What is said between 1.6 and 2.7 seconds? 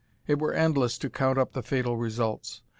fatal results.